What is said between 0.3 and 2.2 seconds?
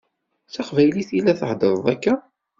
D taqbaylit i la theddṛeḍ akka?